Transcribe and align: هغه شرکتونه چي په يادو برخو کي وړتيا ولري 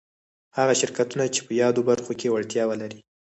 هغه 0.57 0.73
شرکتونه 0.81 1.25
چي 1.35 1.41
په 1.45 1.51
يادو 1.61 1.81
برخو 1.89 2.11
کي 2.19 2.27
وړتيا 2.31 2.63
ولري 2.67 2.99